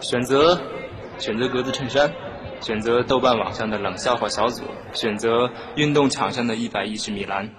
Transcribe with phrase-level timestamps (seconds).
[0.00, 0.60] 选择
[1.18, 2.12] 选择格子衬衫，
[2.60, 4.62] 选择豆瓣网上的冷笑话小组，
[4.92, 7.50] 选择运动场上的一百一十米栏，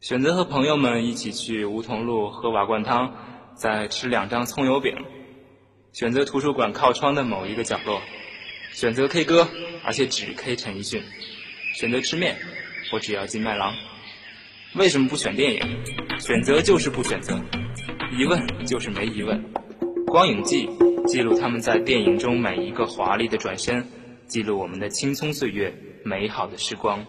[0.00, 3.14] 选择和朋友们一起去梧桐路喝瓦罐汤，
[3.54, 4.96] 再吃两张葱油饼，
[5.92, 8.00] 选择图书馆靠窗的某一个角落，
[8.72, 9.48] 选择 K 歌，
[9.84, 11.04] 而且只 K 陈奕迅，
[11.74, 12.36] 选择吃面，
[12.92, 13.72] 我只要进麦郎。
[14.74, 15.60] 为什么不选电影？
[16.18, 17.40] 选择就是不选择，
[18.12, 19.44] 疑问就是没疑问。
[20.10, 20.68] 光影记
[21.06, 23.86] 记录他们在电影中每一个华丽的转身，
[24.26, 25.72] 记录我们的青葱岁月，
[26.04, 27.06] 美好的时光。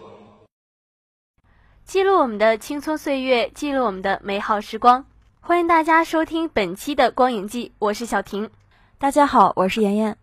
[1.84, 5.04] 记录我们的青葱岁月，记录我们的美好时光。
[5.40, 8.50] 欢迎大家收听本期的光影记，我是小婷。
[8.98, 10.16] 大家好，我是妍妍。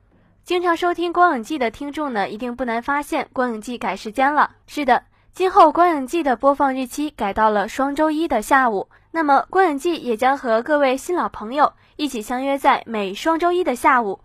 [0.46, 4.52] 经常收听光影记的听众呢，一定不难发现光影记改时间了。
[4.68, 5.04] 是的，
[5.34, 8.88] 今后光影记的播放日期改到了双周一的下午。
[9.12, 11.74] 那么光影记也将和各位新老朋友。
[11.96, 14.22] 一起相约在每双周一的下午。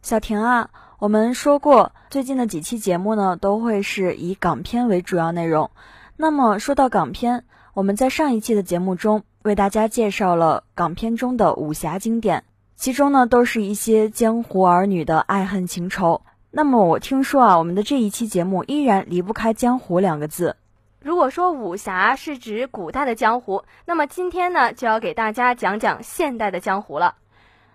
[0.00, 5.70] 小婷啊，我们说过，最近的几期节目呢，都会是以港片为主要内容。
[6.16, 12.44] 那么说到港片，我们在上一期的节目中为大家介绍了港片中的武侠经典，
[12.76, 16.22] 其中呢都是一些江湖儿女的爱恨情仇。
[16.50, 20.56] 那么我听说啊，我们的这一期节目依然离不开江湖两个字。
[21.02, 27.14] 如果说武侠是指古代的江湖，那么今天呢就要给大家讲讲现代的江湖了。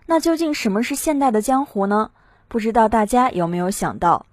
[0.06, 2.12] 那究竟什么是现代的江湖呢？
[2.48, 4.28] 不知道大家有没有想到，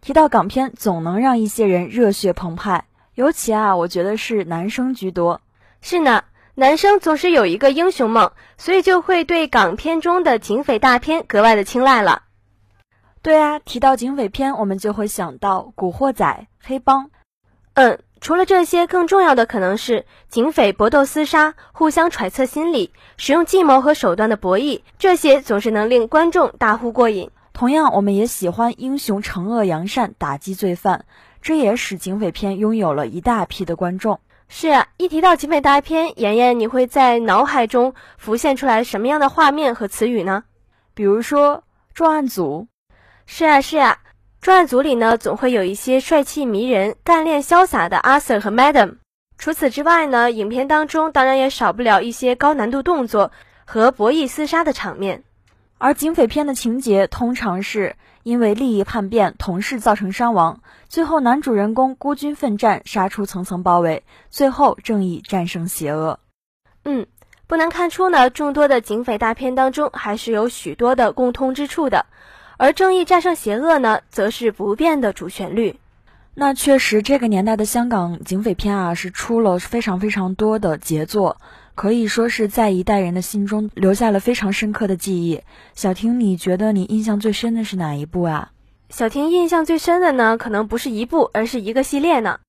[0.00, 2.84] 提到港片，总能让一些人热血澎湃，
[3.16, 5.40] 尤其啊，我觉得是男生居多。
[5.80, 6.22] 是呢，
[6.54, 12.22] 男生总是有一个英雄梦，所以就会对港片中的警匪大片格外的青睐了。
[13.20, 17.10] 对啊，提到警匪片，我们就会想到古惑仔、黑帮。
[17.78, 18.00] 嗯。
[18.20, 27.30] 除了这些，更重要的可能是警匪搏斗厮杀，互相揣测心理，使用计谋和手段的博弈，这些总是能令观众大呼过瘾。
[27.52, 31.04] 同样，我们也喜欢英雄惩恶扬善，打击罪犯，
[31.42, 34.18] 这也使警匪片拥有了一大批的观众。
[34.48, 40.42] 是啊，一提到警匪大片，妍妍，你会在脑海中浮现出来什么样的画面和词语呢？
[40.92, 41.62] 比如说
[41.94, 42.66] 重案组。
[43.26, 43.98] 是啊，是啊。
[44.40, 48.98] 专案组里呢，总会有一些帅气迷人、干练潇洒的阿 Sir 和 Madam。
[49.36, 53.32] 除此之外呢，影片当中当然也少不了一些高难度动作
[53.64, 55.24] 和博弈厮杀的场面。
[55.78, 66.20] 而警匪片的情节通常是因为利益叛变，同事造成伤亡，最后男主人公孤军奋战，杀出层层包围，最后正义战胜邪恶。
[66.84, 67.06] 嗯，
[67.46, 72.06] 不难看出呢，众多的警匪大片当中还是有许多的共通之处的。
[72.58, 75.78] 而正义战胜邪恶呢，则是不变的主旋律。
[76.34, 81.38] 那确实，这个年代的香港警匪片啊，是出了非常非常多的杰作，
[81.74, 85.40] 可以说是在一代人的心中留下了非常深刻的记忆。
[85.74, 88.50] 小婷，你觉得你印象最深的是哪一部啊？
[88.90, 92.40] 小婷印象最深的呢，可能不是一部，而是一个系列呢。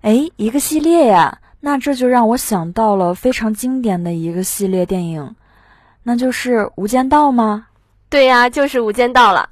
[0.00, 5.34] 哎，一个系列呀，那这就让我想到了非常经典的一个系列电影，
[6.04, 7.66] 那就是《无间道》吗？
[8.08, 9.50] 对呀，就是《无间道》了。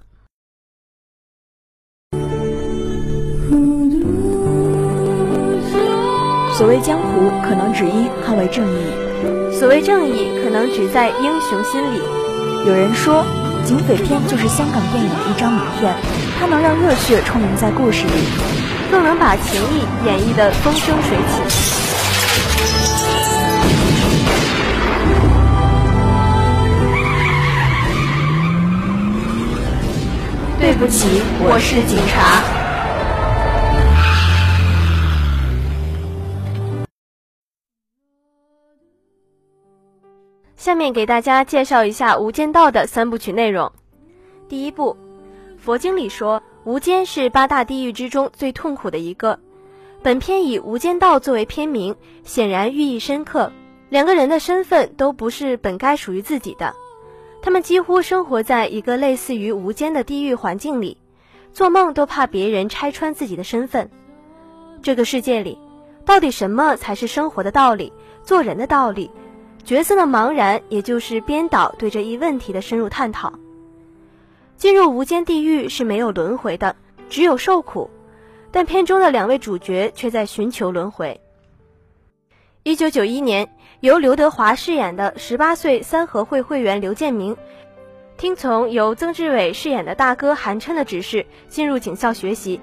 [6.65, 12.01] 所谓江湖，可能只因捍卫正义；所谓正义，可能只在英雄心里。
[12.67, 13.23] 有人说，
[13.67, 15.95] 警匪片就是香港电影的一张名片，
[16.41, 18.13] 它能让热血充盈在故事里，
[18.91, 21.43] 更能把情谊演绎得风生水起。
[30.59, 32.64] 对不起，我是警察。
[40.75, 43.71] 下面给大家介绍一下《无间道》的三部曲内容。
[44.49, 44.97] 第一部，
[45.57, 49.39] 佛经里说，无间是八大地狱之中最痛苦的一个。
[50.03, 53.53] 本片以《无间道》作为片名，显然寓意深刻。
[53.89, 56.75] 两个人的身份都不是本该属于自己的，
[57.41, 60.99] 他们几乎生活在一个类似于无间的地狱环境里，
[61.53, 63.88] 做梦都怕别人拆穿自己的身份。
[64.82, 65.56] 这个世界里，
[66.05, 67.93] 到底什么才是生活的道理，
[68.25, 69.09] 做人的道理？
[69.64, 73.32] 角色的茫然，也就是编导对这一问题的深入探讨。
[74.56, 76.76] 进入无间地狱是没有轮回的，
[77.08, 77.90] 只有受苦。
[78.50, 81.20] 但片中的两位主角却在寻求轮回。
[82.62, 83.49] 一九九一年，
[83.81, 87.37] 由刘德华饰演的十八岁三合会会员刘建明，
[88.16, 92.61] 听从由曾志伟饰演的大哥韩琛的指示，进入警校学习，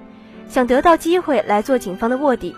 [0.48, 2.56] 想得到机会来做警方的卧底。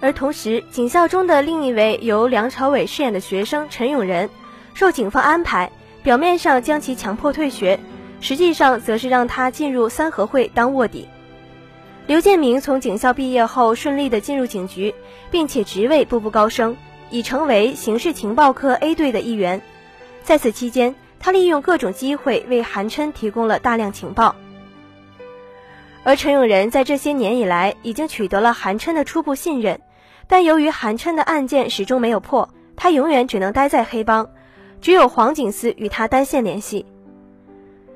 [0.00, 4.28] 而同时，警校中的另一位由梁朝伟饰演的学生陈永仁，
[4.74, 5.72] 受警方安排，
[6.02, 7.80] 表面上将其强迫退学，
[8.20, 11.08] 实际上则是让他进入三合会当卧底。
[12.06, 14.94] 刘建明从警校毕业后，顺利的进入警局，
[15.30, 16.76] 并且职位步步高升，
[17.10, 19.60] 已成为刑事情报科 A 队的一员。
[20.22, 24.36] 在此期间，他利用各种机会为韩琛提供了大量情报。
[26.04, 29.80] 而陈永仁在这些年以来已经取得了韩琛的初步信任，
[30.28, 34.28] 但由于韩琛的案件始终没有破，他永远只能待在黑帮，
[34.80, 36.84] 只有黄警司与他单线联系。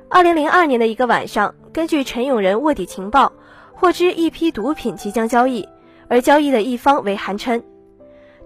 [0.08, 3.32] 二零零二年的一个晚上，根据陈永仁卧底情报。
[3.72, 5.66] 获知一批毒品即将交易，
[6.06, 7.64] 而交易的一方为韩琛，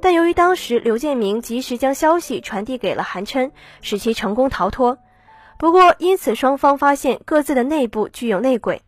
[0.00, 3.50] 但由于当时刘建明及时将消息传递给了韩琛，
[3.80, 4.96] 使其成功逃脱。
[5.58, 8.80] 不过因此双方发现各自的内部具有内鬼，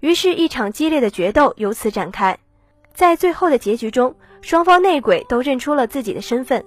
[0.00, 2.38] 于是，一场激烈的决斗由此展开。
[2.94, 6.64] 在最后的结局中，双方内鬼都认出了自己的身份。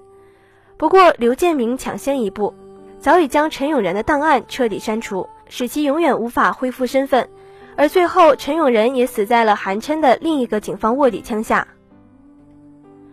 [0.76, 2.52] 不过刘建明抢先一步，
[2.98, 7.28] 早已将陈永仁的档案彻底删除，使其永远无法恢复身份。
[7.76, 11.66] 而最后，陈永仁也死在了韩琛的另一个警方卧底枪下。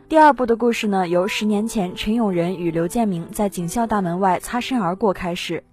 [0.07, 5.63] 第二部的故事呢，由十年前陈永仁与刘建明在警校大门外擦身而过开始。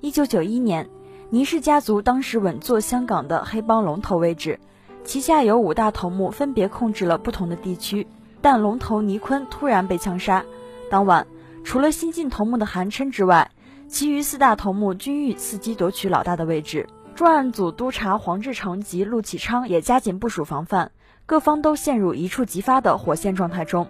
[0.00, 0.88] 一九九一年，
[1.30, 4.60] 倪氏家族当时稳坐香港的黑帮龙头位置，
[5.08, 8.06] 旗下有五大头目，分别控制了不同的地区。
[8.42, 10.44] 但龙头倪坤突然被枪杀，
[10.90, 11.26] 当晚
[11.64, 13.50] 除了新晋头目的韩琛之外，
[13.88, 16.86] 其余四大头目均欲伺机夺取老大的位置。
[17.14, 20.90] 专案组督察黄志成及陆启昌也加紧部署防范，
[21.24, 23.86] 各方都陷入一触即发的火线状态中。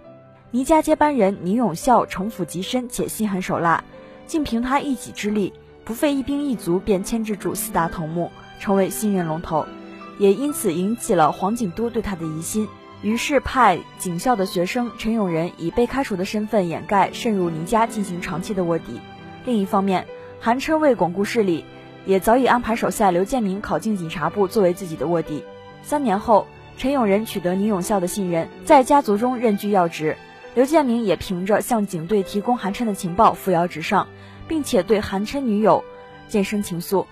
[0.51, 3.83] 倪家接班人倪永孝城府极深且心狠手辣，
[4.25, 5.51] 竟凭他一己之力，
[5.83, 8.31] 不费一兵一卒便牵制住四大头目，
[8.61, 9.65] 成为新任龙头，
[10.19, 12.67] 也因此引起了黄景都对他的疑心。
[13.01, 18.99] 于是派警校的学生陈永仁以被开除的身份掩盖，渗入倪家进行长期的卧底。
[19.45, 20.05] 另一方面，
[20.39, 21.65] 韩琛为巩固势力。
[22.05, 25.43] 也早已安排手下刘建明考进警察部作为自己的卧底。
[25.83, 30.17] 三年后，陈永仁取得倪永孝的信任，在家族中任居要职。
[30.55, 34.07] 刘建明也凭着向警队提供韩琛的情报扶摇直上，
[34.47, 35.83] 并且对韩琛女友
[36.27, 37.05] 渐生情愫。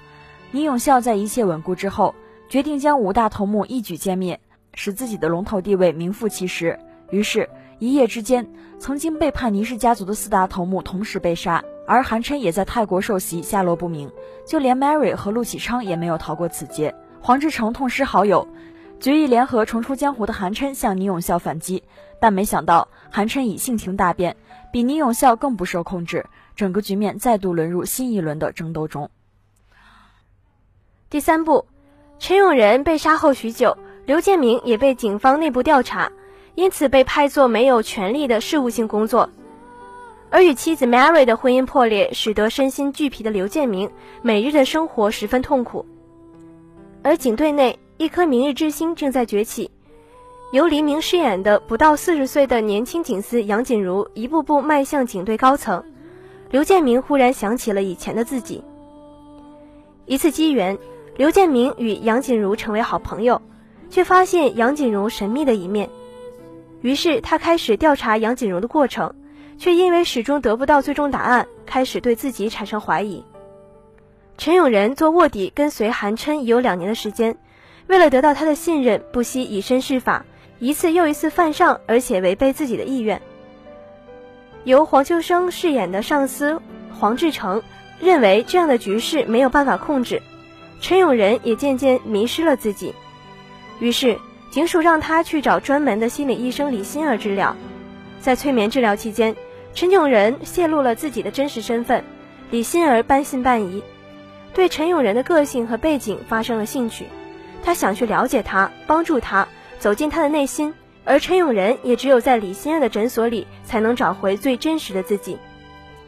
[0.51, 2.15] 倪永孝在一切稳固之后，
[2.49, 4.39] 决定将五大头目一举歼灭，
[4.73, 6.79] 使自己的龙头地位名副其实。
[7.09, 7.49] 于是，
[7.79, 8.47] 一夜之间，
[8.79, 11.63] 曾经背叛倪氏家族的四大头目同时被杀。
[11.85, 14.11] 而韩琛也在泰国受袭，下落不明。
[14.45, 16.93] 就连 Mary 和陆启昌也没有逃过此劫。
[17.21, 18.45] 黄志成痛失好友，
[18.99, 21.83] 决意联合重出江湖的韩琛向倪永孝反击，
[22.19, 24.35] 但没想到韩琛已性情大变，
[24.71, 29.09] 比倪永孝更不受控制，整个局面再度沦入新一轮的争斗中。
[31.09, 31.65] 第三步，
[32.27, 36.11] 陈永仁被杀后许久，刘建明也被警方内部调查，
[36.55, 39.29] 因此被派做没有权力的事务性工作。
[40.29, 43.89] 而与妻子 Mary 的婚姻破裂，使得身心俱疲的刘建明
[44.21, 45.85] 每日的生活十分痛苦。
[47.01, 49.71] 而警队内一颗明日之星正在崛起，
[50.51, 55.81] 由黎明饰演的不到四十岁的年轻警司杨锦如一步步迈向警队高层。
[56.51, 58.61] 刘建明忽然想起了以前的自己。
[60.05, 60.77] 一次机缘，
[61.17, 63.41] 刘建明与杨锦如成为好朋友，
[63.89, 65.89] 却发现杨锦如神秘的一面。
[66.81, 69.13] 于是他开始调查杨锦如的过程。
[69.59, 73.25] 却因为始终得不到最终答案，开始对自己产生怀疑。
[74.37, 77.35] 陈永仁做卧底跟随韩琛已有两年的时间，
[77.87, 80.23] 为了得到他的信任，不惜以身试法，
[80.59, 83.19] 一次又一次犯上，而且违背自己的意愿。
[84.63, 86.61] 由黄秋生饰演的上司
[86.99, 87.63] 黄志成
[87.99, 90.21] 认为这样的局势没有办法控制，
[90.81, 92.93] 陈永仁也渐渐迷失了自己，
[93.79, 94.17] 于是
[94.49, 97.55] 警署让他去找专门的心理医生李欣儿治疗。
[98.19, 99.35] 在催眠治疗期间。
[99.73, 102.03] 陈永仁泄露了自己的真实身份，
[102.49, 103.83] 李欣儿半信半疑，
[104.51, 107.05] 对陈永仁的个性和背景发生了兴趣，
[107.63, 110.73] 他想去了解他，帮助他走进他的内心，
[111.05, 115.37] 而陈永仁也只有在李欣儿的诊所里才能找回最真实的自己。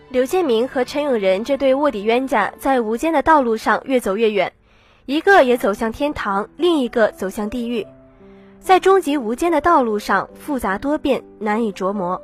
[0.10, 4.52] 刘建明和陈永仁这对卧底冤家在无间的道路上越走越远，
[5.10, 7.88] 一个也走向天堂，另一个走向地狱，
[8.60, 12.22] 在终极无间的道路上复杂多变，难以琢磨。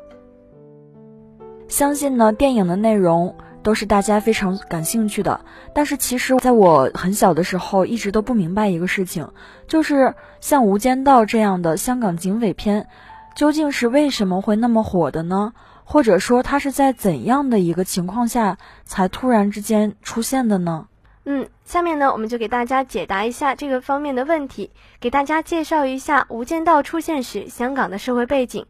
[1.67, 5.41] 相信呢，电影的内容都是大家非常感兴趣的。
[5.73, 9.27] 但是其实在我很小的时候，一直都不明白一个事情，
[9.67, 12.87] 就是像《无间道》这样的香港警匪片，
[13.35, 15.53] 究竟是为什么会那么火的呢？
[15.85, 20.85] 或者说它是在怎样的一个情况下才突然之间出现的呢？
[21.25, 28.65] 嗯，下面呢，我们就给大家解答一下这个方面的问题，给大家介绍一下《无间道》出现时香港的社会背景，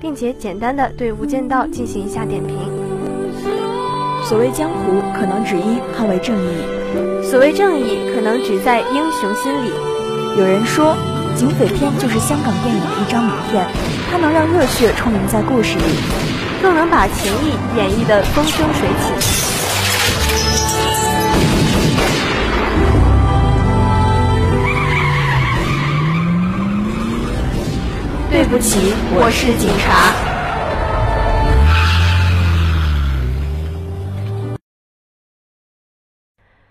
[0.00, 2.58] 并且简单的对《无间道》进行一下点评。
[4.24, 5.00] 所谓江湖。
[5.22, 7.22] 可能只因捍卫正义。
[7.22, 9.70] 所谓正义，可能只在英雄心里。
[10.36, 10.96] 有人说，
[11.36, 13.64] 警匪片就是香港电影的一张名片，
[14.10, 15.84] 它能让热血充盈在故事里，
[16.60, 20.61] 更能把情谊演绎得风生水起。
[28.32, 30.10] 对不起，我是警察。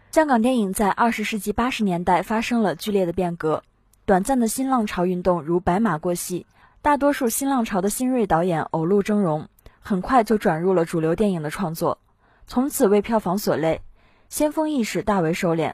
[0.09, 3.61] 香港电影在二十世纪八十年代发生了剧烈的变革，
[4.05, 6.47] 短暂的新浪潮运动如白马过隙，
[6.81, 9.45] 大多数新浪潮的新锐导演偶露峥嵘，
[9.79, 11.99] 很快就转入了主流电影的创作，
[12.47, 13.83] 从此为票房所累，
[14.29, 15.73] 先锋意识大为收敛。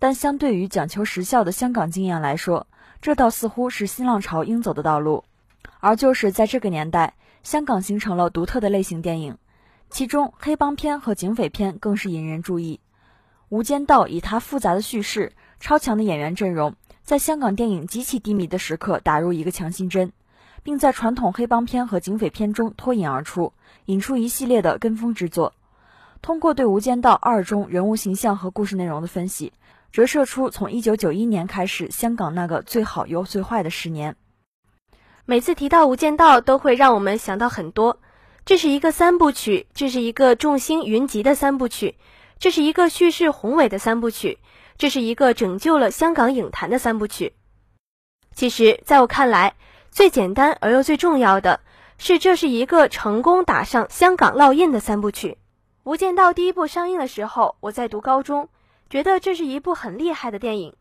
[0.00, 2.66] 但相对于讲求实效的香港经验来说，
[3.00, 5.24] 这倒似乎是新浪潮应走的道路。
[5.80, 9.38] 而就是在这个年代，香港形成了独特的类型电影，
[9.90, 12.80] 其中黑帮片和警匪片更是引人注意。
[13.48, 20.12] 《无间道》以它复杂的叙事、超强的演员阵容，在香港电影极其低迷的时刻打入一个强心针，
[20.62, 23.54] 并在传统黑帮片和警匪片中脱颖而出，
[23.86, 25.54] 引出一系列的跟风之作。
[26.20, 29.52] 通过对《无间道二》中人物形象和故事内容的分析，
[29.92, 34.16] 折射出从1991年开始香港那个最好又最坏的十年。
[35.30, 37.98] 每次提到《无间道》，都会让我们想到很多。
[38.46, 41.96] 这是一个三部曲，这是一个众星云集的三部曲。
[42.38, 44.38] 这是一个叙事宏伟的三部曲，
[44.78, 47.34] 这是一个拯救了香港影坛的三部曲。
[48.34, 49.54] 其实，在我看来，
[49.90, 51.60] 最简单而又最重要的
[51.98, 55.32] 是，这是一个成功打上香港烙印的三部曲。
[55.82, 58.48] 《无间道》第一部上映的时候，我在读高中，
[58.88, 60.74] 觉得这是一部很厉害的电影，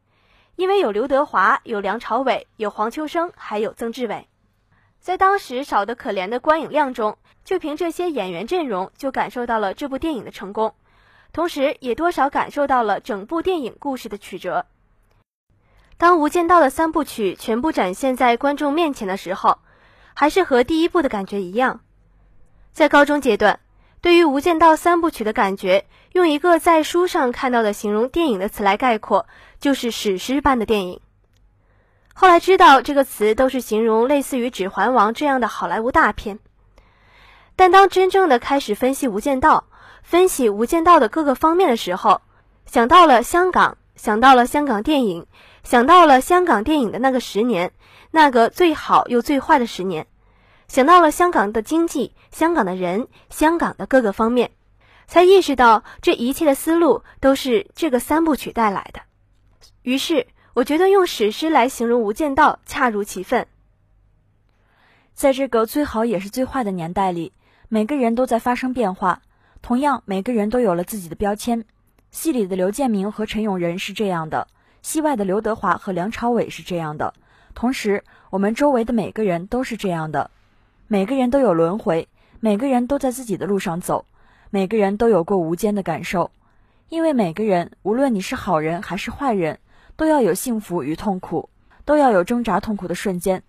[0.56, 4.30] 因为有刘德华、有梁朝伟、有黄秋生，还有曾志伟，
[5.08, 10.76] 在当时少得可怜的观影量中，就凭这些演员阵容，就感受到了这部电影的成功。
[11.32, 14.66] 同时，也多少感受到了整部电影故事的曲折。
[15.96, 19.60] 当《无间道》的三部曲全部展现在观众面前的时候，
[20.14, 21.80] 还是和第一部的感觉一样。
[22.74, 23.62] 在高中阶段，
[24.02, 29.26] 对于《无间道》三部曲的感觉，用一个在书上看到的形容电影的词来概括，
[29.62, 31.00] 就是史诗般的电影。
[32.20, 36.40] 后来知道这个词都是形容类似于《指环王》这样的好莱坞大片，
[37.56, 39.66] 但当真正的开始分析《无间道》，
[40.02, 42.22] 分析《无间道》的各个方面的时候，
[42.66, 45.28] 想到了香港，想到了香港电影，
[45.64, 47.72] 想到了香港电影的那个十年，
[48.10, 50.08] 那个最好又最坏的十年，
[50.68, 54.50] 想到了香港的经济、香港的人、香港的各个方面，
[55.06, 59.02] 才意识到这一切的思路都是这个三部曲带来的。
[59.84, 60.26] 于是，
[60.58, 63.46] 我觉得用史诗来形容《无间道》恰如其分。
[65.14, 67.32] 在这个最好也是最坏的年代里，
[67.70, 69.22] 每个人都在发生变化。
[69.62, 71.64] 同样，每个人都有了自己的标签。
[72.10, 74.48] 戏里的刘建明和陈永仁是这样的，
[74.82, 77.14] 戏外的刘德华和梁朝伟是这样的。
[77.54, 80.32] 同时，我们周围的每个人都是这样的。
[80.88, 82.08] 每个人都有轮回，
[82.40, 84.06] 每个人都在自己的路上走，
[84.50, 86.32] 每个人都有过无间的感受。
[86.90, 89.60] 因为每个人，无论你是好人还是坏人，
[89.98, 91.50] 都要有幸福与痛苦，
[91.84, 93.44] 都要有挣扎痛苦的瞬间，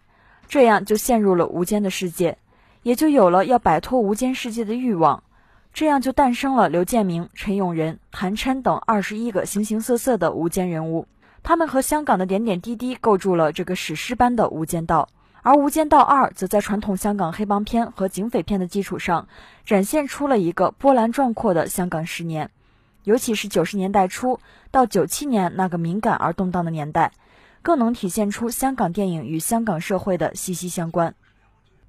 [0.49, 2.39] 这样就陷入了无间的世界，
[2.83, 5.23] 也就有了要摆脱无间世界的欲望。
[5.75, 11.07] 这样就诞生了刘建明、陈永仁、韩琛等二十一个形形色色的无间人物，
[11.43, 15.09] 他们和香港的点点滴滴构筑了这个史诗般的《无间道》。
[15.43, 19.29] 而《无间道二》则在传统香港黑帮片和警匪片的基础上，
[19.65, 22.51] 展现出了一个波澜壮阔的香港十年，
[23.09, 24.39] 尤其是九十年代初
[24.71, 27.13] 到九七年那个敏感而动荡的年代，
[27.63, 31.15] 更能体现出香港电影与香港社会的息息相关。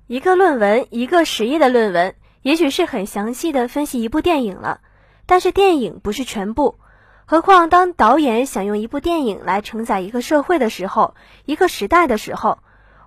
[0.08, 2.16] 一个论文，一个十页的论文。
[2.42, 4.80] 也许是很详细的分析一部电影了，
[5.26, 6.80] 但是电影不是全部。
[7.26, 12.60] 何况当导演想用一部电影来承载一个社会的时候，一个时代的时候，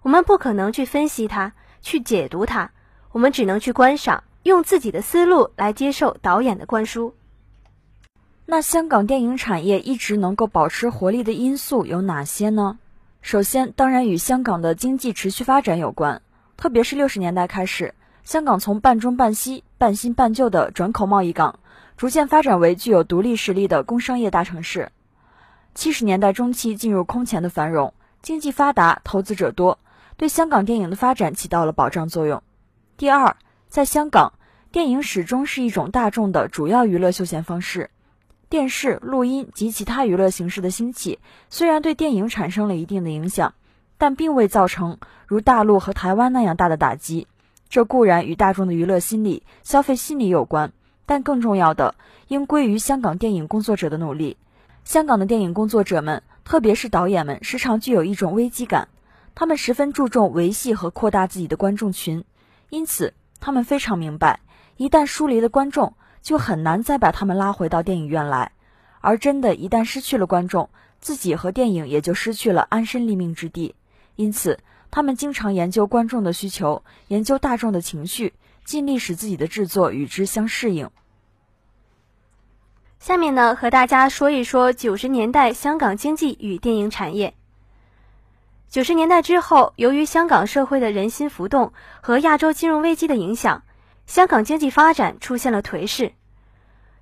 [0.03, 2.73] 我们不可能去分析它，去解读它，
[3.11, 7.15] 我们只能去观赏，用自己的思路来接受导演的灌输。
[8.45, 12.79] 那香港电影产业一直能够保持活力的因素有哪些呢？
[13.21, 16.23] 首先，当然与香港的经济持续发展有关，
[16.57, 17.95] 特别是六十年代开始。
[18.25, 21.61] 香港从半中半西、半新半旧的转口贸易港，
[21.97, 24.91] 逐渐发展为具有独立实力的工商业大城市。
[25.75, 29.79] 七十年代中期进入空前的繁荣，经济发达，投资者多，
[30.17, 32.43] 对香港电影的发展起到了保障作用。
[32.97, 33.37] 第二，
[33.69, 34.35] 在香港，
[34.73, 37.91] 电影始终是一种大众的主要娱乐休闲方式。
[38.53, 43.55] 电视、录音及其他娱乐形式的兴起，虽然对电影产生了一定的影响，
[43.97, 47.27] 但并未造成如大陆和台湾那样大的打击。
[47.71, 50.75] 这固然与大众的娱乐心理、消费心理有关，
[51.07, 51.95] 但更重要的
[52.29, 54.37] 应归于香港电影工作者的努力。
[54.85, 58.89] 香港的电影工作者们，特别是导演们，时常具有一种危机感，
[59.35, 62.23] 他们十分注重维系和扩大自己的观众群，
[62.69, 64.41] 因此他们非常明白，
[64.77, 68.53] 一旦疏离了观众，就很难再把他们拉回到电影院来。
[69.01, 73.75] 而真的，一旦失去了观众，自己和电影也就失去了安身立命之地。
[74.15, 74.61] 因此，
[74.91, 80.91] 他们经常研究观众的需求，研究大众的情绪，尽力使自己的制作与之相适应。
[83.01, 87.35] 下面呢，和大家说一说九十年代香港经济与电影产业。
[88.69, 93.65] 九十年代之后，由于香港社会的人心浮动和亚洲金融危机的影响，
[94.07, 96.13] 香港经济发展出现了颓势。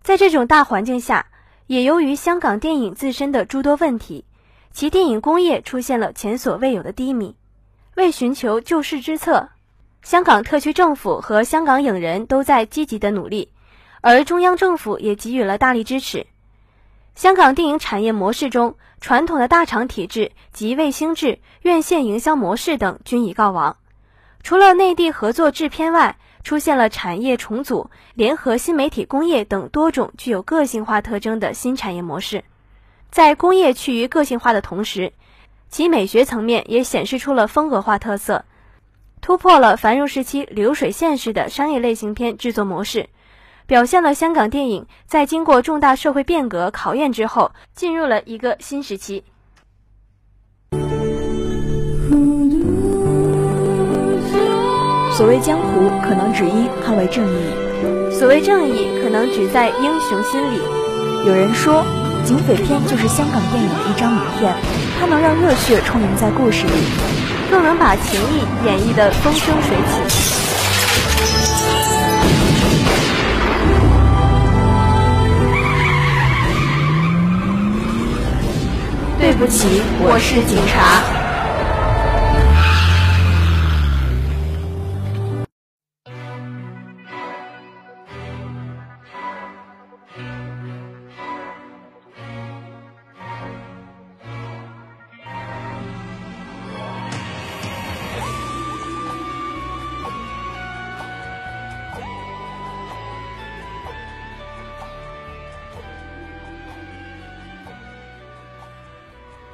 [0.03, 1.27] 在这种大环境下，
[1.67, 4.25] 也由于香港电影自身的诸多问题，
[4.73, 7.37] 其电影工业出现了前所未有的低迷。
[7.97, 9.51] 为寻求救市之策，
[10.03, 13.53] 香港特区政府和香港影人都在积极的努力，
[14.01, 16.27] 而中央政府也给予了大力支持。
[17.15, 23.77] 香港电影产业模式中，传统的大厂体制及卫星制、院线营销模式等均已告亡。
[24.43, 32.45] 除了内地合作制片外，出现了产业重组、联合新媒体工业等多种具有个性化特征的新产业模式。
[33.11, 35.13] 在工业趋于个性化的同时，
[35.69, 38.45] 其美学层面也显示出了风格化特色，
[39.21, 43.09] 突破了繁荣时期流水线式的商业类型片制作模式，
[43.67, 49.25] 表现了香港电影在经过重大社会变革考验之后，进入了一个新时期。
[55.21, 60.59] 所谓江湖，可能只因捍卫正义；所谓正义，可能只在英雄心里。
[61.27, 61.85] 有人说，
[62.25, 64.51] 警匪片就是香港电影的一张名片，
[64.99, 66.73] 它能让热血充盈在故事里，
[67.51, 70.01] 更能把情谊演绎得风生水起。
[79.19, 81.20] 对不起，我是警察。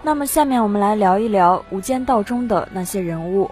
[0.07, 3.51] 那么，下面我们来聊一聊《无间道》中的那些人物。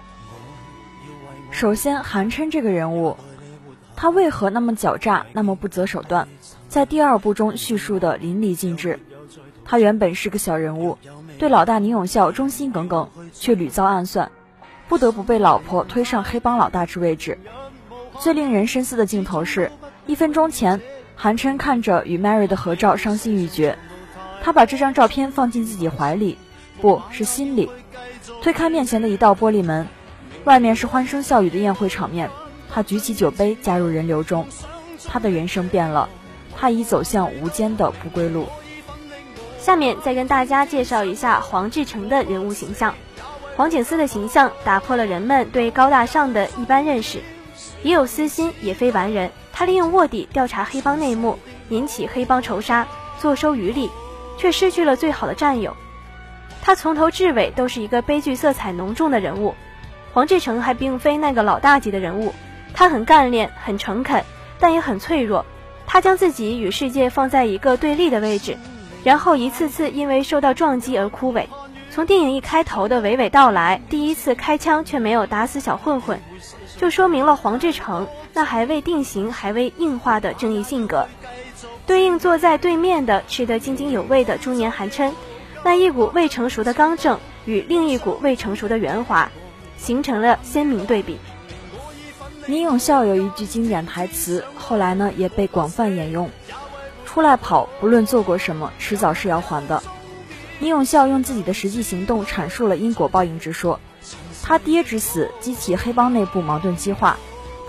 [1.51, 3.17] 首先，韩琛这个人物，
[3.97, 6.29] 他为何那么狡诈，那么不择手段？
[6.69, 8.97] 在第二部中叙述的淋漓尽致。
[9.65, 10.97] 他原本是个小人物，
[11.37, 14.31] 对老大宁永孝忠心耿耿，却屡遭暗算，
[14.87, 17.37] 不得不被老婆推上黑帮老大之位置。
[18.21, 19.69] 最令人深思的镜头是，
[20.07, 20.79] 一分钟前，
[21.17, 23.77] 韩琛看着与 Mary 的合照，伤心欲绝。
[24.41, 26.37] 他把这张照片放进自己怀里。
[26.81, 27.69] 不是心里，
[28.41, 29.87] 推开面前的一道玻璃门，
[30.43, 32.29] 外面是欢声笑语的宴会场面。
[32.71, 34.45] 他举起酒杯，加入人流中。
[35.07, 36.09] 他的人生变了，
[36.55, 38.47] 他已走向无间的不归路。
[39.59, 42.93] 下面再跟大家介绍一下黄志诚的人物形象。
[43.55, 47.21] 黄景思的形象打破了人们对高大上的一般认识，
[47.83, 49.31] 也有私心，也非完人。
[49.53, 52.85] 他利用卧底调查黑帮内幕，引起黑帮仇杀，
[53.17, 53.89] 坐收渔利，
[54.37, 55.73] 却失去了最好的战友。
[56.65, 59.53] 他从头至尾都是一个悲剧色彩浓重的人物，
[60.13, 62.33] 黄志诚还并非那个老大级的人物，
[62.73, 64.23] 他很干练，很诚恳，
[64.59, 65.45] 但也很脆弱。
[65.85, 68.57] 他将自己与世界放在一个对立的位置，
[69.03, 71.45] 然后一次次因为受到撞击而枯萎。
[71.91, 76.19] 从电影一开头的娓娓道来，第一次开枪却没有打死小混混，
[76.77, 81.05] 就说明了黄志诚那还未定型、还未硬化的正义性格。
[81.85, 85.13] 对应坐在对面的吃得津津有味的中年韩琛。
[85.65, 89.31] 那一股未成熟的刚正与另一股未成熟的圆滑，
[89.79, 91.17] 形成了鲜明对比。
[92.45, 96.29] 宁永孝有一句经典台词，后来呢也被广泛沿用：
[97.03, 99.81] 出来跑，不论做过什么，迟早是要还的。
[100.59, 103.79] 宁永孝用自己的实际行动阐述了因果报应之说。
[104.43, 107.17] 他爹之死激起黑帮内部矛盾激化，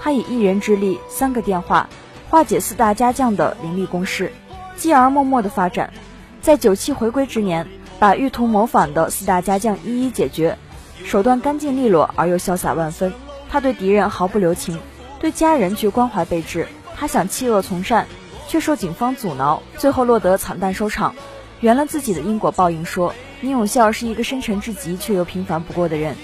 [0.02, 1.88] 他以一人之力，三个电话
[2.28, 4.30] 化解四大家将的凌厉攻势，
[4.76, 5.94] 继而默默的发展，
[6.42, 7.66] 在九七回归之年。
[7.98, 10.58] 把欲图谋反的四大家将一一解决，
[11.04, 13.12] 手段干净利落而又潇洒万分。
[13.48, 14.78] 他对敌人毫不留情，
[15.18, 16.68] 对家人却关怀备至。
[16.96, 18.06] 他想弃恶从善，
[18.48, 21.14] 却受警方阻挠，最后落得惨淡收场。
[21.60, 26.16] 圆了自己的因果报应，说宁永孝是一个深沉至极却又平凡不过的人。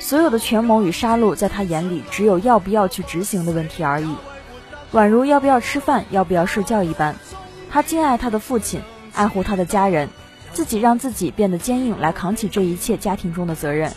[0.00, 4.16] 所有的权谋与杀戮，在他眼里只有要不要去执行的问题而已。
[4.92, 7.14] 宛如要不要吃饭、要不要睡觉一般。
[7.70, 8.82] 他敬爱他的父亲，
[9.14, 10.08] 爱护他的家人，
[10.52, 13.92] 自己让自己变得坚硬来扛起这一切家庭中的责任。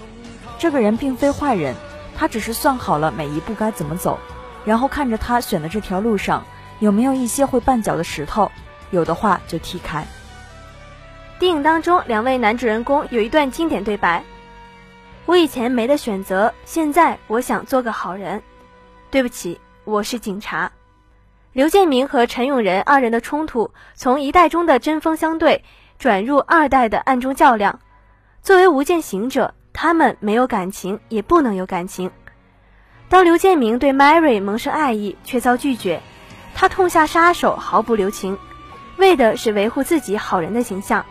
[0.58, 1.76] 这个人并非坏人，
[2.18, 4.18] 他只是算好了每一步该怎么走，
[4.64, 6.46] 然后看着他选的这条路上
[6.80, 8.52] 有没有一些会绊脚的石头，
[8.92, 10.06] 有的话就踢开。
[11.38, 14.24] 电影当中，两位男主人公有一段经典对白
[15.28, 18.42] ：“我以前没得选择，现在我想做个好人。
[19.12, 20.72] 对不起，我是警察。”
[21.52, 25.64] 刘建明和陈永仁二人的冲突，从一代中的针锋相对，
[25.98, 27.80] 转入二代的暗中较量。
[28.42, 32.12] 作为无间行者，他们没有感情，也不能有感情。
[33.10, 36.02] 当刘建明对 Mary 萌生爱意，却遭拒绝，
[36.54, 38.38] 他痛下杀手，毫不留情，
[38.98, 41.06] 为的是维护自己好人的形象。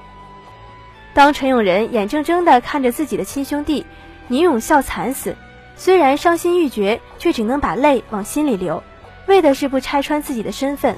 [1.12, 3.86] 当陈永仁眼睁睁地看着自己的亲兄弟
[4.28, 5.36] 倪永孝惨死，
[5.76, 8.82] 虽然伤心欲绝，却只能把泪往心里流。
[9.26, 10.96] 为的是不拆穿自己的身份。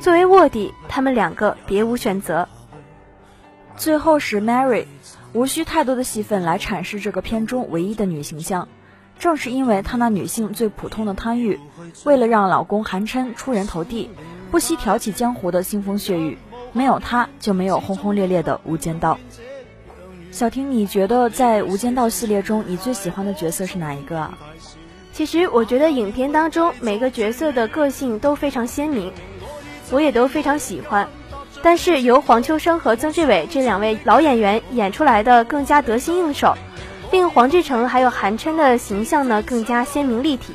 [0.00, 2.48] 作为卧底，他们两个别无选择。
[3.76, 4.86] 最后是 Mary，
[5.32, 8.68] 无需太多的戏份来阐释这个片中唯一的女形象。
[9.18, 11.60] 正是因为她那女性最普通的贪欲，
[12.04, 14.10] 为了让老公韩琛出人头地，
[14.50, 16.38] 不惜挑起江湖的腥风血雨。
[16.72, 19.18] 没有她，就没有轰轰烈烈的《无间道》。
[20.32, 24.36] 小婷，你觉得在《无间道》系列中，你最喜欢的角色是哪一个啊？
[25.12, 29.12] 其实我觉得影片当中每个角色的个性都非常鲜明，
[29.92, 31.08] 我也都非常喜欢。
[31.64, 36.54] 但是由黄秋生和曾志伟这两位老演员演出来的更加得心应手，
[37.10, 40.52] 令黄志诚还有韩琛的形象呢更加鲜明立体。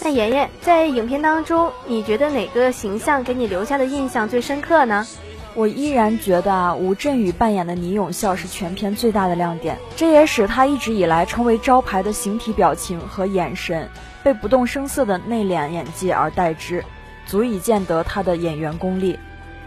[0.00, 5.06] 那妍妍在影片当中，你觉得哪个形象给你留下的印象最深刻呢？
[5.54, 13.86] 我依然觉得啊，吴镇宇扮演的倪永孝是全片最大的亮点，这也使他一直以来成为招牌的形体表情和眼神，
[14.22, 16.82] 被不动声色的内敛演技而代之，
[17.26, 19.18] 足以见得他的演员功力。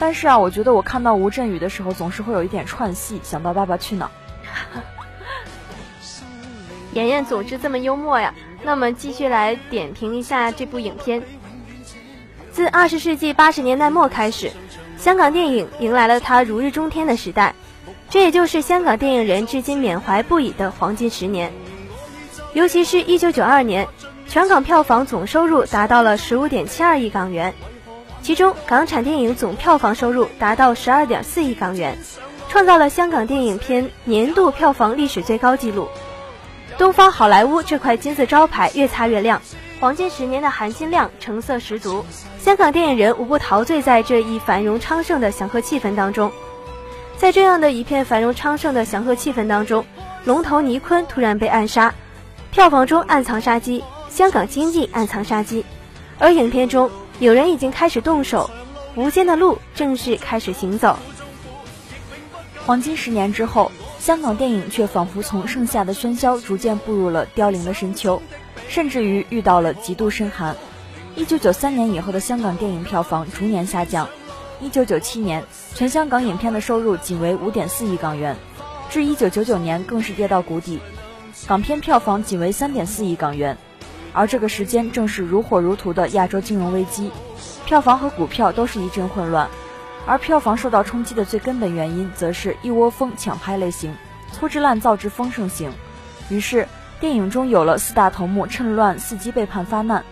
[0.02, 4.12] 但是啊，我觉得我看到吴镇宇的时候，总是会有一点串戏，想到《爸爸去哪儿》。
[6.98, 8.34] 妍妍总是这么幽默呀。
[8.64, 11.22] 那么继续来点评一下这部影片。
[12.52, 14.52] 自二十世纪八十年代末开始。
[14.98, 17.54] 香港电影迎来了它如日中天的时代，
[18.10, 21.54] 这也就是香港电影人至今缅怀不已的黄金十年。
[22.54, 23.88] 尤其是一九九二年，
[24.28, 27.54] 全港票房总收入达到了十五点七二亿港元，
[28.22, 31.98] 其中港产电影总票房收入达到十二点四亿港元，
[32.50, 35.88] 创造了香港电影片年度票房历史最高纪录。
[36.78, 39.42] 东方好莱坞这块金字招牌越擦越亮。
[39.80, 42.06] 黄金十年的含金量成色十足，
[42.40, 46.32] 香港电影人无不陶醉在这一繁荣昌盛的祥和气氛当中。
[47.18, 49.84] 在这样的一片繁荣昌盛的祥和气氛当中，
[50.24, 51.92] 龙头倪坤突然被暗杀，
[52.52, 55.66] 票房中暗藏杀机，香港经济暗藏杀机。
[56.20, 58.50] 而影片中有人已经开始动手，
[58.96, 60.98] 无间的路正式开始行走。
[62.66, 68.20] 黄金十年之后，香港电影却仿佛从盛夏的喧嚣逐渐步入了凋零的深秋。
[68.68, 70.56] 甚至于遇到了极度深寒。
[71.16, 74.08] 一九九三年以后的香港电影票房逐年下降。
[74.60, 75.44] 一九九七年，
[75.76, 78.36] 全香港影片的收入仅为五点四亿港元，
[78.90, 80.80] 至一九九九年更是跌到谷底，
[81.48, 83.56] 港片票房仅为三点四亿港元。
[84.14, 87.12] 而这个时间正是如火如荼的亚洲金融危机，
[87.66, 89.50] 票房和股票都是一阵混乱。
[90.06, 93.96] 而票房受到冲击的最根本原因，则是一窝蜂抢拍类型，
[94.32, 95.72] 粗制滥造之风盛行。
[96.30, 96.68] 于是。
[97.00, 100.06] 电影中有了四大头目趁乱伺机背叛发难，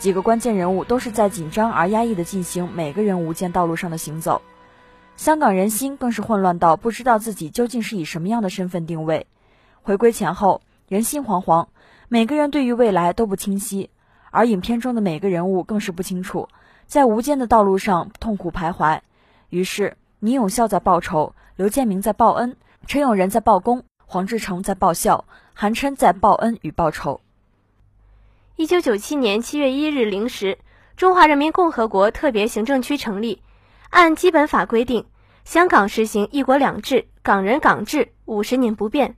[0.00, 4.42] 几个关键人物都是在紧张而压抑地进行每个人无间道路上的行走。
[5.16, 9.28] 香港人心更是混乱到不知道自己究竟是以什么样的身份定位。
[9.82, 11.68] 回归前后，人心惶惶，
[12.08, 13.90] 每个人对于未来都不清晰，
[14.30, 16.48] 而影片中的每个人物更是不清楚，
[16.86, 19.00] 在无间的道路上痛苦徘徊。
[19.48, 25.24] 于是，倪永孝在报仇，刘建明在报恩，陈永仁在报功，黄志诚在报效。
[25.56, 27.20] 韩琛在报恩与报仇。
[28.56, 30.58] 一九九七年七月一日零时，
[30.96, 33.40] 中华人民共和国特别行政区成立。
[33.90, 35.06] 按基本法规定，
[35.44, 39.14] 香港实行一国两制，港人港制，五十年不变。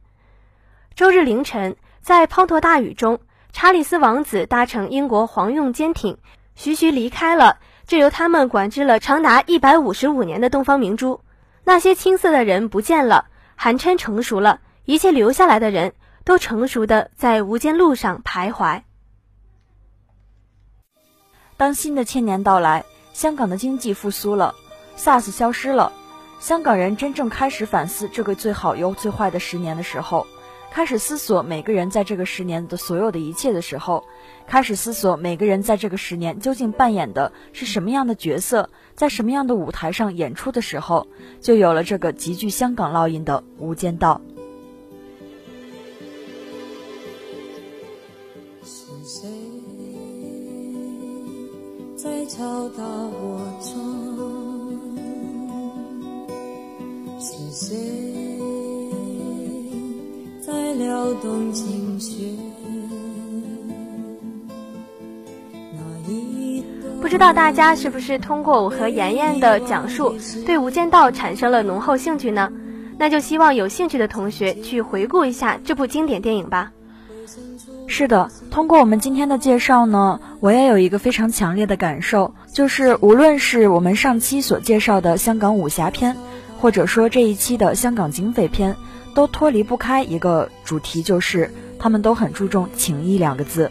[0.95, 3.19] 周日凌晨，在滂沱大雨中，
[3.53, 6.19] 查理斯王子搭乘英国黄用坚艇，
[6.55, 11.23] 徐徐离开了这由他们管制了长达一百五十五年的东方明珠。
[11.65, 15.95] 那些青涩的人不见了，韩琛成熟了，一切留下来的人。
[16.23, 18.83] 都成熟的在无间路上徘徊。
[21.57, 24.55] 当新的千年到来，香港的经济复苏了
[24.97, 25.93] ，SARS 消失了，
[26.41, 30.27] 香港人真正开始反思这个最好又最坏的十年的时候，
[30.77, 34.05] 开始思索每个人在这个十年的所有的一切的时候，
[34.47, 41.07] 开始思索每个人在这个十年究竟扮演的是什么样的角色，在什么样的舞台上演出的时候，
[41.41, 44.21] 就有了这个极具香港烙印的《无间道》。
[48.67, 49.31] 是谁
[51.97, 53.73] 在敲打我窗？
[57.19, 58.06] 是谁？
[67.01, 72.51] 不知道大家是不是通过我和妍妍的讲述，对《无间道》产生了浓厚兴趣呢？
[72.99, 76.73] 那就希望有兴趣的同学去回顾一下这部经典电影吧。
[77.87, 86.17] 是的，通过我们今天的介绍呢，我也有一个非常强烈的感受，就是无论是我们上期所介绍的香港武侠片，
[86.59, 88.77] 或者说这一期的香港警匪片。
[89.15, 93.71] 都脱离不开一个主题，就是他们都很注重情义两个字，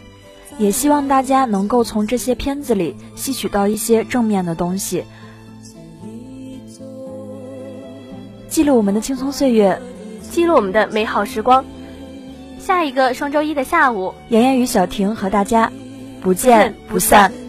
[0.58, 5.04] 也希望大家能够从这些片子里吸取到一些正面的东西，
[8.48, 9.80] 记录我们的青葱岁月，
[10.32, 11.64] 记录我们的美好时光。
[12.58, 15.70] 下一个双周一的下午，妍妍与小婷和大家
[16.20, 17.30] 不见不散。
[17.30, 17.45] 自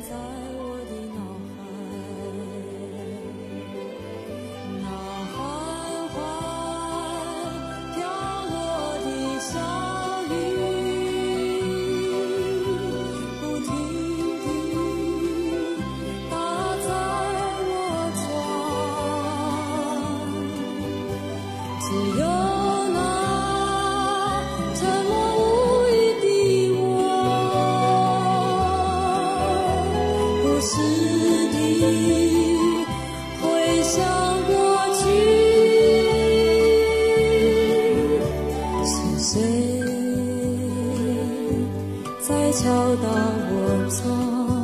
[42.27, 44.56] 在敲打我窗。